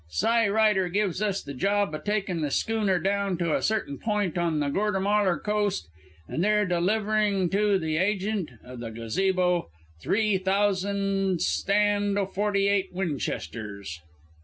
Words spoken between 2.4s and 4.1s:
the schooner down to a certain